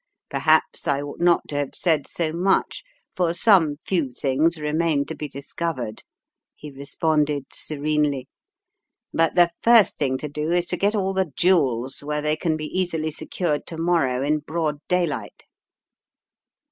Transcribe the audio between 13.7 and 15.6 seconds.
morrow in broad daylight.".